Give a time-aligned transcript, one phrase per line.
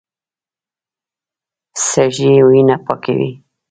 [1.87, 3.31] سږي وینه پاکوي.